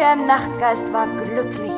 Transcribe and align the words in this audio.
Der 0.00 0.16
Nachtgeist 0.16 0.90
war 0.94 1.06
glücklich. 1.06 1.74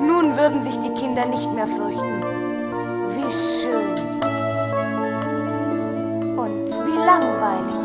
Nun 0.00 0.38
würden 0.38 0.62
sich 0.62 0.80
die 0.80 0.94
Kinder 0.94 1.26
nicht 1.26 1.52
mehr 1.52 1.66
fürchten. 1.66 2.22
Wie 3.10 3.30
schön. 3.30 3.90
Und 6.38 6.66
wie 6.86 6.96
langweilig. 6.96 7.82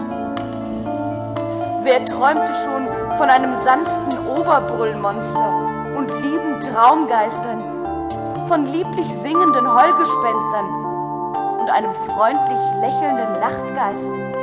Wer 1.84 2.06
träumte 2.06 2.54
schon 2.64 2.88
von 3.18 3.30
einem 3.30 3.56
sanften 3.58 4.26
Oberbrüllmonster 4.26 5.98
und 5.98 6.08
lieben 6.24 6.62
Traumgeistern, 6.62 7.62
von 8.48 8.68
lieblich 8.68 9.14
singenden 9.22 9.68
Heulgespenstern 9.68 10.86
und 11.60 11.70
einem 11.70 11.94
freundlich 12.08 12.62
lächelnden 12.80 13.34
Nachtgeist? 13.42 14.39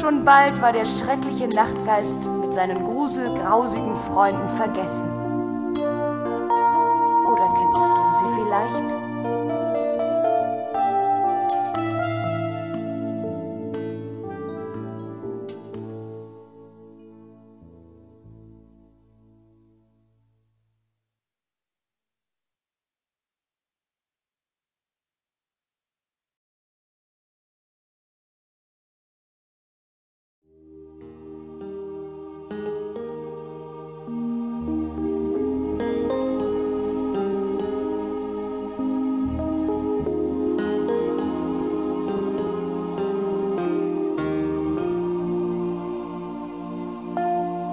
Schon 0.00 0.24
bald 0.24 0.60
war 0.60 0.72
der 0.72 0.84
schreckliche 0.84 1.48
Nachtgeist 1.48 2.18
mit 2.40 2.54
seinen 2.54 2.82
gruselgrausigen 2.84 3.94
Freunden 4.08 4.48
vergessen. 4.56 5.08
Oder 7.26 7.54
kennst 7.54 7.80
du 7.80 8.02
sie 8.18 8.34
vielleicht? 8.42 9.01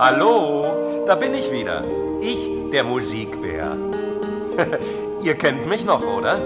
Hallo, 0.02 1.03
da 1.05 1.16
bin 1.16 1.33
ich 1.33 1.52
wieder. 1.52 1.83
Ich, 2.22 2.47
der 2.72 2.86
Musikbär. 2.86 3.75
Ihr 5.22 5.36
kennt 5.36 5.67
mich 5.67 5.83
noch, 5.83 6.02
oder? 6.02 6.39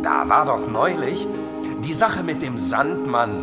Da 0.00 0.28
war 0.28 0.46
doch 0.46 0.68
neulich 0.68 1.26
die 1.82 1.92
Sache 1.92 2.22
mit 2.22 2.40
dem 2.40 2.60
Sandmann, 2.60 3.42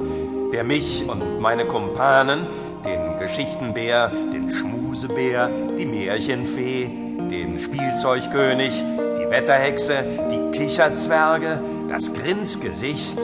der 0.53 0.63
mich 0.63 1.03
und 1.05 1.41
meine 1.41 1.65
Kumpanen, 1.65 2.47
den 2.85 3.19
Geschichtenbär, 3.19 4.07
den 4.07 4.49
Schmusebär, 4.49 5.49
die 5.77 5.85
Märchenfee, 5.85 6.89
den 7.29 7.59
Spielzeugkönig, 7.59 8.81
die 9.19 9.29
Wetterhexe, 9.29 10.01
die 10.31 10.57
Kicherzwerge, 10.57 11.59
das 11.89 12.13
Grinsgesicht, 12.13 13.19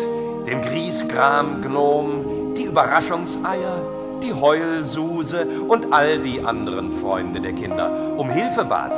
den 0.46 0.62
Griesgram-Gnom, 0.62 2.54
die 2.58 2.64
Überraschungseier, 2.64 4.05
die 4.26 4.34
Heulsuse 4.34 5.46
und 5.68 5.94
all 5.94 6.20
die 6.20 6.44
anderen 6.44 6.92
Freunde 6.92 7.42
der 7.42 7.54
Kinder 7.54 7.92
um 8.18 8.30
Hilfe 8.30 8.66
bat. 8.66 8.94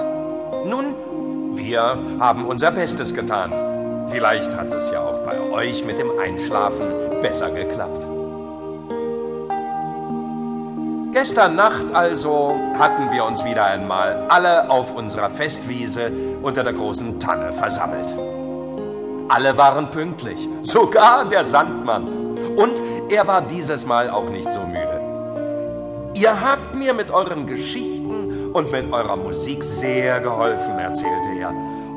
Nun, 0.65 0.95
wir 1.57 1.97
haben 2.19 2.45
unser 2.45 2.71
Bestes 2.71 3.13
getan. 3.13 3.51
Vielleicht 4.09 4.55
hat 4.55 4.73
es 4.73 4.89
ja 4.89 5.01
auch 5.01 5.19
bei 5.25 5.37
euch 5.51 5.83
mit 5.83 5.99
dem 5.99 6.17
Einschlafen 6.17 6.87
besser 7.21 7.49
geklappt. 7.49 8.05
Gestern 11.11 11.55
Nacht 11.55 11.93
also 11.93 12.53
hatten 12.77 13.11
wir 13.11 13.25
uns 13.25 13.43
wieder 13.43 13.65
einmal 13.65 14.27
alle 14.29 14.69
auf 14.69 14.95
unserer 14.95 15.29
Festwiese 15.29 16.11
unter 16.41 16.63
der 16.63 16.73
großen 16.73 17.19
Tanne 17.19 17.51
versammelt. 17.51 18.13
Alle 19.29 19.57
waren 19.57 19.91
pünktlich, 19.91 20.47
sogar 20.61 21.25
der 21.25 21.43
Sandmann. 21.43 22.07
Und 22.55 22.81
er 23.09 23.27
war 23.27 23.41
dieses 23.41 23.85
Mal 23.85 24.09
auch 24.09 24.29
nicht 24.29 24.49
so 24.51 24.59
müde. 24.61 24.86
Ihr 26.17 26.41
habt 26.41 26.73
mir 26.73 26.95
mit 26.95 27.11
euren 27.11 27.45
Geschichten 27.45 28.49
und 28.51 28.71
mit 28.71 28.91
eurer 28.91 29.15
Musik 29.15 29.63
sehr 29.63 30.19
geholfen, 30.19 30.79
erzählte 30.79 31.39
er 31.39 31.51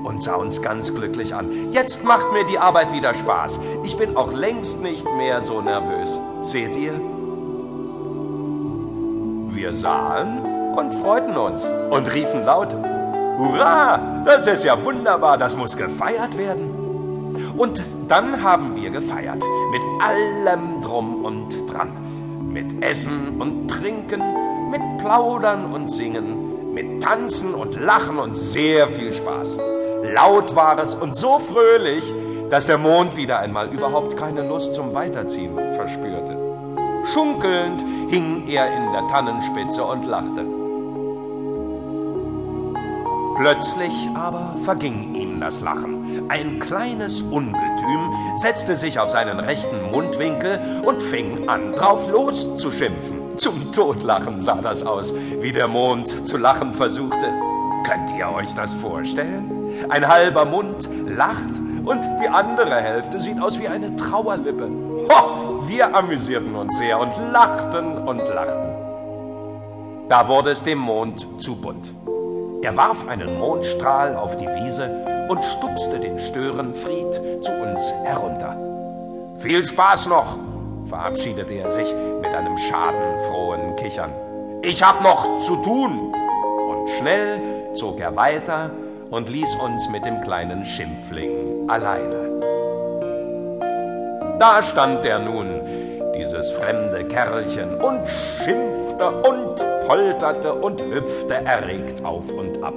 und 0.05 0.23
sah 0.23 0.35
uns 0.35 0.61
ganz 0.61 0.95
glücklich 0.95 1.35
an. 1.35 1.73
Jetzt 1.73 2.05
macht 2.05 2.31
mir 2.31 2.45
die 2.45 2.59
Arbeit 2.59 2.93
wieder 2.93 3.15
Spaß. 3.15 3.59
Ich 3.83 3.97
bin 3.97 4.19
auch 4.19 4.35
längst 4.35 4.83
nicht 4.83 5.07
mehr 5.17 5.41
so 5.41 5.63
nervös. 5.63 6.19
Seht 6.43 6.77
ihr? 6.77 7.01
Wir 9.55 9.73
sahen 9.73 10.41
und 10.77 10.93
freuten 10.97 11.39
uns 11.39 11.67
und 11.91 12.13
riefen 12.13 12.45
laut, 12.45 12.77
Hurra, 13.39 14.23
das 14.27 14.47
ist 14.47 14.65
ja 14.65 14.85
wunderbar, 14.85 15.39
das 15.39 15.57
muss 15.57 15.79
gefeiert 15.79 16.37
werden. 16.37 17.55
Und 17.57 17.83
dann 18.07 18.43
haben 18.43 18.77
wir 18.77 18.91
gefeiert, 18.91 19.43
mit 19.71 19.83
allem 20.03 20.83
drum 20.83 21.25
und 21.25 21.73
dran 21.73 22.10
mit 22.41 22.83
Essen 22.83 23.41
und 23.41 23.69
Trinken, 23.69 24.23
mit 24.71 24.81
Plaudern 24.99 25.73
und 25.73 25.91
Singen, 25.91 26.73
mit 26.75 27.03
Tanzen 27.03 27.55
und 27.55 27.79
Lachen 27.81 28.19
und 28.19 28.37
sehr 28.37 28.89
viel 28.89 29.13
Spaß. 29.13 29.59
Laut 30.15 30.55
war 30.55 30.79
es 30.79 30.95
und 30.95 31.15
so 31.15 31.39
fröhlich, 31.39 32.13
dass 32.51 32.67
der 32.67 32.79
Mond 32.79 33.17
wieder 33.17 33.39
einmal 33.39 33.69
überhaupt 33.69 34.17
keine 34.17 34.47
Lust 34.47 34.75
zum 34.75 34.95
Weiterziehen 34.95 35.57
verspürte. 35.77 36.37
Schunkelnd 37.07 37.85
hing 38.11 38.45
er 38.49 38.67
in 38.67 38.93
der 38.93 39.07
Tannenspitze 39.09 39.85
und 39.85 40.05
lachte. 40.05 40.45
Plötzlich 43.37 43.93
aber 44.15 44.57
verging 44.65 45.15
ihm 45.15 45.41
das 45.41 45.61
Lachen. 45.61 46.00
Ein 46.31 46.61
kleines 46.61 47.23
Ungetüm 47.23 48.15
setzte 48.37 48.77
sich 48.77 49.01
auf 49.01 49.11
seinen 49.11 49.41
rechten 49.41 49.91
Mundwinkel 49.91 50.61
und 50.85 51.03
fing 51.03 51.49
an, 51.49 51.73
drauf 51.73 52.09
loszuschimpfen. 52.09 53.37
Zum 53.37 53.73
Totlachen 53.73 54.41
sah 54.41 54.61
das 54.63 54.87
aus, 54.87 55.13
wie 55.41 55.51
der 55.51 55.67
Mond 55.67 56.25
zu 56.25 56.37
lachen 56.37 56.73
versuchte. 56.73 57.27
Könnt 57.83 58.17
ihr 58.17 58.31
euch 58.33 58.55
das 58.55 58.75
vorstellen? 58.75 59.51
Ein 59.89 60.07
halber 60.07 60.45
Mund 60.45 60.89
lacht 61.05 61.51
und 61.85 62.09
die 62.23 62.29
andere 62.29 62.77
Hälfte 62.77 63.21
sieht 63.21 63.43
aus 63.43 63.59
wie 63.59 63.67
eine 63.67 63.97
Trauerlippe. 63.97 64.69
Ho, 65.11 65.67
wir 65.67 65.93
amüsierten 65.97 66.55
uns 66.55 66.79
sehr 66.79 67.01
und 67.01 67.11
lachten 67.33 67.99
und 67.99 68.21
lachten. 68.21 68.71
Da 70.09 70.29
wurde 70.29 70.51
es 70.51 70.63
dem 70.63 70.79
Mond 70.79 71.27
zu 71.43 71.57
bunt. 71.57 71.91
Er 72.63 72.77
warf 72.77 73.09
einen 73.09 73.39
Mondstrahl 73.39 74.15
auf 74.17 74.37
die 74.37 74.47
Wiese 74.47 74.91
und 75.31 75.43
stupste 75.43 75.99
den 75.99 76.19
Störenfried 76.19 77.15
zu 77.41 77.53
uns 77.53 77.93
herunter. 78.05 78.55
Viel 79.39 79.65
Spaß 79.65 80.09
noch, 80.09 80.39
verabschiedete 80.87 81.55
er 81.55 81.71
sich 81.71 81.89
mit 82.21 82.35
einem 82.35 82.59
schadenfrohen 82.59 83.77
Kichern. 83.77 84.13
Ich 84.61 84.83
hab 84.83 85.03
noch 85.03 85.39
zu 85.39 85.57
tun. 85.57 86.13
Und 86.69 86.91
schnell 86.91 87.41
zog 87.75 87.99
er 87.99 88.15
weiter 88.15 88.71
und 89.11 89.31
ließ 89.31 89.55
uns 89.55 89.89
mit 89.89 90.05
dem 90.05 90.21
kleinen 90.21 90.67
Schimpfling 90.67 91.71
alleine. 91.71 92.41
Da 94.39 94.63
stand 94.63 95.07
er 95.07 95.19
nun, 95.19 95.63
dieses 96.15 96.51
fremde 96.51 97.05
Kerlchen, 97.05 97.75
und 97.77 98.07
schimpfte 98.45 98.80
und 99.09 99.57
polterte 99.87 100.53
und 100.55 100.83
hüpfte 100.83 101.35
erregt 101.35 102.05
auf 102.05 102.31
und 102.33 102.63
ab. 102.63 102.75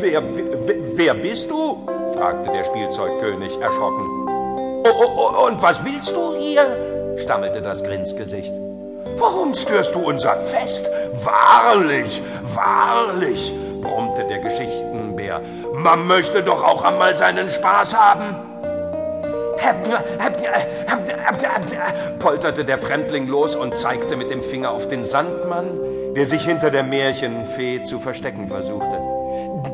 Wer, 0.00 0.22
wer, 0.22 0.76
wer 0.94 1.14
bist 1.14 1.50
du? 1.50 1.86
fragte 2.16 2.52
der 2.52 2.64
Spielzeugkönig 2.64 3.60
erschrocken. 3.60 4.26
Oh, 4.28 4.88
oh, 4.88 5.10
oh, 5.16 5.46
und 5.46 5.62
was 5.62 5.84
willst 5.84 6.14
du 6.14 6.34
hier? 6.38 7.16
stammelte 7.18 7.60
das 7.60 7.82
Grinsgesicht. 7.82 8.52
Warum 9.18 9.52
störst 9.52 9.94
du 9.94 10.00
unser 10.00 10.34
Fest? 10.36 10.88
Wahrlich, 11.22 12.22
wahrlich, 12.54 13.52
brummte 13.82 14.24
der 14.24 14.38
Geschichtenbär. 14.38 15.40
Man 15.74 16.06
möchte 16.06 16.42
doch 16.42 16.64
auch 16.64 16.84
einmal 16.84 17.14
seinen 17.14 17.50
Spaß 17.50 17.96
haben 17.98 18.49
polterte 22.18 22.64
der 22.64 22.78
Fremdling 22.78 23.26
los 23.26 23.56
und 23.56 23.76
zeigte 23.76 24.16
mit 24.16 24.30
dem 24.30 24.42
Finger 24.42 24.70
auf 24.70 24.88
den 24.88 25.04
Sandmann, 25.04 26.14
der 26.14 26.26
sich 26.26 26.44
hinter 26.44 26.70
der 26.70 26.84
Märchenfee 26.84 27.82
zu 27.82 27.98
verstecken 27.98 28.48
versuchte. 28.48 28.98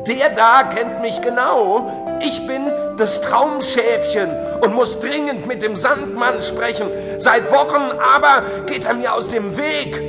Der 0.07 0.29
da 0.29 0.63
kennt 0.63 1.01
mich 1.01 1.21
genau. 1.21 2.17
Ich 2.21 2.45
bin 2.47 2.63
das 2.97 3.21
Traumschäfchen 3.21 4.29
und 4.61 4.73
muss 4.73 4.99
dringend 4.99 5.47
mit 5.47 5.61
dem 5.61 5.75
Sandmann 5.75 6.41
sprechen. 6.41 6.87
Seit 7.17 7.51
Wochen 7.51 7.91
aber 8.15 8.65
geht 8.65 8.85
er 8.85 8.95
mir 8.95 9.13
aus 9.13 9.27
dem 9.27 9.57
Weg. 9.57 10.01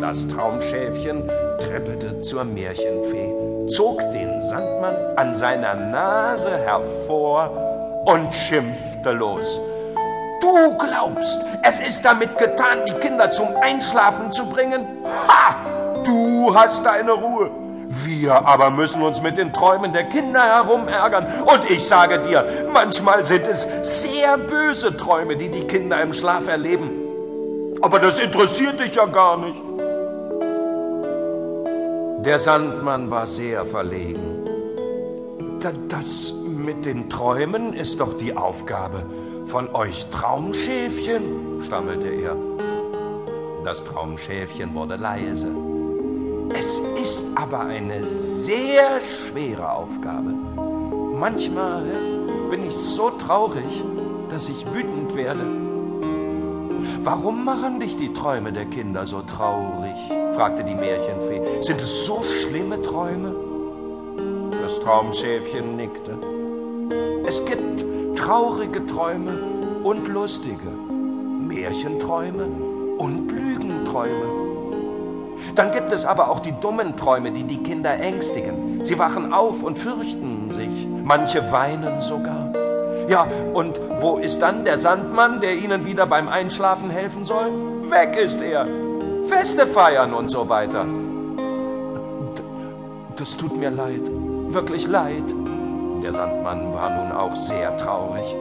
Das 0.00 0.26
Traumschäfchen 0.26 1.30
trippelte 1.60 2.20
zur 2.20 2.44
Märchenfee, 2.44 3.68
zog 3.68 4.00
den 4.12 4.40
Sandmann 4.40 4.96
an 5.16 5.32
seiner 5.32 5.74
Nase 5.74 6.58
hervor 6.58 7.71
und 8.04 8.34
schimpfte 8.34 9.12
los. 9.12 9.60
Du 10.40 10.76
glaubst, 10.76 11.40
es 11.62 11.78
ist 11.78 12.04
damit 12.04 12.36
getan, 12.36 12.84
die 12.86 12.92
Kinder 12.94 13.30
zum 13.30 13.48
Einschlafen 13.60 14.32
zu 14.32 14.46
bringen? 14.46 14.86
Ha! 15.28 15.54
Du 16.04 16.54
hast 16.54 16.84
deine 16.84 17.12
Ruhe. 17.12 17.50
Wir 18.04 18.46
aber 18.46 18.70
müssen 18.70 19.02
uns 19.02 19.22
mit 19.22 19.36
den 19.36 19.52
Träumen 19.52 19.92
der 19.92 20.04
Kinder 20.04 20.42
herumärgern. 20.42 21.26
Und 21.42 21.70
ich 21.70 21.86
sage 21.86 22.18
dir, 22.20 22.66
manchmal 22.72 23.22
sind 23.22 23.46
es 23.46 23.68
sehr 23.82 24.38
böse 24.38 24.96
Träume, 24.96 25.36
die 25.36 25.50
die 25.50 25.66
Kinder 25.66 26.00
im 26.00 26.12
Schlaf 26.12 26.48
erleben. 26.48 26.90
Aber 27.82 27.98
das 27.98 28.18
interessiert 28.18 28.80
dich 28.80 28.94
ja 28.94 29.06
gar 29.06 29.36
nicht. 29.36 29.60
Der 32.24 32.38
Sandmann 32.38 33.10
war 33.10 33.26
sehr 33.26 33.66
verlegen. 33.66 34.46
Das 35.88 36.32
mit 36.62 36.84
den 36.84 37.10
Träumen 37.10 37.74
ist 37.74 38.00
doch 38.00 38.16
die 38.16 38.36
Aufgabe 38.36 39.04
von 39.46 39.74
euch 39.74 40.06
Traumschäfchen, 40.10 41.60
stammelte 41.62 42.08
er. 42.08 42.36
Das 43.64 43.84
Traumschäfchen 43.84 44.74
wurde 44.74 44.96
leise. 44.96 45.48
Es 46.58 46.80
ist 47.00 47.26
aber 47.34 47.60
eine 47.60 48.06
sehr 48.06 49.00
schwere 49.00 49.72
Aufgabe. 49.72 50.34
Manchmal 51.18 51.84
bin 52.50 52.66
ich 52.66 52.74
so 52.74 53.10
traurig, 53.10 53.84
dass 54.30 54.48
ich 54.48 54.66
wütend 54.72 55.16
werde. 55.16 55.44
Warum 57.04 57.44
machen 57.44 57.80
dich 57.80 57.96
die 57.96 58.12
Träume 58.12 58.52
der 58.52 58.66
Kinder 58.66 59.06
so 59.06 59.22
traurig? 59.22 59.94
fragte 60.34 60.64
die 60.64 60.74
Märchenfee. 60.74 61.60
Sind 61.60 61.80
es 61.80 62.06
so 62.06 62.22
schlimme 62.22 62.80
Träume? 62.80 63.34
Das 64.62 64.78
Traumschäfchen 64.78 65.76
nickte. 65.76 66.31
Es 67.32 67.42
gibt 67.46 67.82
traurige 68.14 68.86
Träume 68.86 69.32
und 69.84 70.06
lustige, 70.06 70.68
Märchenträume 70.68 72.44
und 72.98 73.32
Lügenträume. 73.32 74.26
Dann 75.54 75.72
gibt 75.72 75.92
es 75.92 76.04
aber 76.04 76.28
auch 76.28 76.40
die 76.40 76.52
dummen 76.52 76.94
Träume, 76.94 77.32
die 77.32 77.44
die 77.44 77.62
Kinder 77.62 77.98
ängstigen. 77.98 78.84
Sie 78.84 78.98
wachen 78.98 79.32
auf 79.32 79.62
und 79.62 79.78
fürchten 79.78 80.50
sich. 80.50 80.86
Manche 81.04 81.50
weinen 81.50 82.02
sogar. 82.02 82.52
Ja, 83.08 83.26
und 83.54 83.80
wo 84.02 84.18
ist 84.18 84.40
dann 84.42 84.66
der 84.66 84.76
Sandmann, 84.76 85.40
der 85.40 85.56
ihnen 85.56 85.86
wieder 85.86 86.04
beim 86.04 86.28
Einschlafen 86.28 86.90
helfen 86.90 87.24
soll? 87.24 87.50
Weg 87.84 88.14
ist 88.22 88.42
er. 88.42 88.66
Feste 89.28 89.66
feiern 89.66 90.12
und 90.12 90.28
so 90.28 90.50
weiter. 90.50 90.84
Das 93.16 93.38
tut 93.38 93.56
mir 93.56 93.70
leid, 93.70 94.02
wirklich 94.50 94.86
leid. 94.86 95.24
Der 96.02 96.12
Sandmann 96.12 96.74
war 96.74 96.90
nun 96.90 97.12
auch 97.12 97.36
sehr 97.36 97.76
traurig 97.78 98.34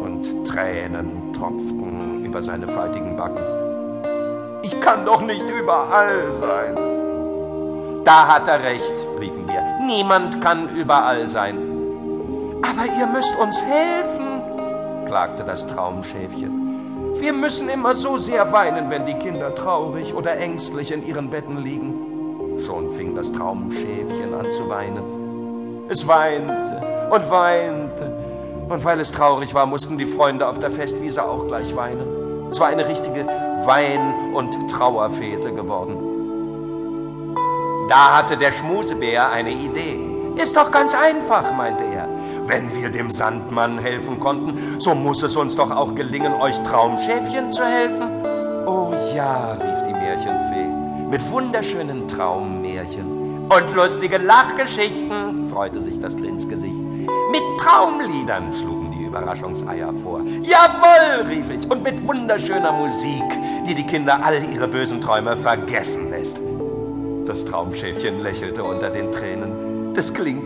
und 0.00 0.46
Tränen 0.48 1.34
tropften 1.34 2.24
über 2.24 2.42
seine 2.42 2.66
faltigen 2.66 3.18
Backen. 3.18 3.42
Ich 4.62 4.80
kann 4.80 5.04
doch 5.04 5.20
nicht 5.20 5.44
überall 5.46 6.32
sein. 6.40 6.74
Da 8.04 8.28
hat 8.28 8.48
er 8.48 8.62
recht, 8.64 8.94
riefen 9.20 9.46
wir. 9.46 9.62
Niemand 9.86 10.40
kann 10.40 10.70
überall 10.70 11.28
sein. 11.28 11.58
Aber 12.62 12.86
ihr 12.98 13.06
müsst 13.06 13.38
uns 13.38 13.62
helfen, 13.62 15.04
klagte 15.04 15.44
das 15.44 15.66
Traumschäfchen. 15.66 17.20
Wir 17.20 17.34
müssen 17.34 17.68
immer 17.68 17.94
so 17.94 18.16
sehr 18.16 18.50
weinen, 18.54 18.88
wenn 18.88 19.04
die 19.04 19.14
Kinder 19.14 19.54
traurig 19.54 20.14
oder 20.14 20.38
ängstlich 20.38 20.90
in 20.92 21.06
ihren 21.06 21.28
Betten 21.28 21.58
liegen. 21.58 22.58
Schon 22.64 22.96
fing 22.96 23.14
das 23.14 23.30
Traumschäfchen 23.32 24.32
an 24.32 24.50
zu 24.50 24.66
weinen. 24.70 25.02
Es 25.90 26.08
weinte 26.08 26.91
und 27.12 27.30
weinte. 27.30 28.10
Und 28.68 28.84
weil 28.84 28.98
es 29.00 29.12
traurig 29.12 29.52
war, 29.52 29.66
mussten 29.66 29.98
die 29.98 30.06
Freunde 30.06 30.48
auf 30.48 30.58
der 30.58 30.70
Festwiese 30.70 31.22
auch 31.22 31.46
gleich 31.46 31.76
weinen. 31.76 32.48
Es 32.50 32.58
war 32.58 32.68
eine 32.68 32.88
richtige 32.88 33.26
Wein- 33.66 34.34
und 34.34 34.70
Trauerfete 34.70 35.52
geworden. 35.52 35.96
Da 37.88 38.16
hatte 38.16 38.38
der 38.38 38.50
Schmusebär 38.50 39.30
eine 39.30 39.50
Idee. 39.50 40.00
Ist 40.36 40.56
doch 40.56 40.70
ganz 40.70 40.94
einfach, 40.94 41.52
meinte 41.52 41.84
er. 41.84 42.08
Wenn 42.46 42.74
wir 42.74 42.88
dem 42.88 43.10
Sandmann 43.10 43.78
helfen 43.78 44.18
konnten, 44.18 44.80
so 44.80 44.94
muss 44.94 45.22
es 45.22 45.36
uns 45.36 45.56
doch 45.56 45.70
auch 45.70 45.94
gelingen, 45.94 46.32
euch 46.40 46.58
Traumschäfchen 46.62 47.52
zu 47.52 47.62
helfen. 47.62 48.08
Oh 48.66 48.94
ja, 49.14 49.52
rief 49.52 49.86
die 49.86 49.92
Märchenfee, 49.92 51.10
mit 51.10 51.30
wunderschönen 51.30 52.08
Traummärchen. 52.08 53.21
Und 53.54 53.74
lustige 53.74 54.16
Lachgeschichten, 54.16 55.50
freute 55.50 55.82
sich 55.82 56.00
das 56.00 56.16
Grinsgesicht. 56.16 56.72
Mit 56.72 57.42
Traumliedern 57.58 58.50
schlugen 58.58 58.92
die 58.92 59.04
Überraschungseier 59.04 59.92
vor. 60.02 60.22
Jawohl, 60.42 61.26
rief 61.26 61.50
ich, 61.50 61.70
und 61.70 61.82
mit 61.82 62.06
wunderschöner 62.06 62.72
Musik, 62.72 63.22
die 63.66 63.74
die 63.74 63.84
Kinder 63.84 64.20
all 64.24 64.42
ihre 64.50 64.68
bösen 64.68 65.02
Träume 65.02 65.36
vergessen 65.36 66.08
lässt. 66.08 66.40
Das 67.26 67.44
Traumschäfchen 67.44 68.22
lächelte 68.22 68.64
unter 68.64 68.88
den 68.88 69.12
Tränen. 69.12 69.92
Das 69.92 70.14
klingt 70.14 70.40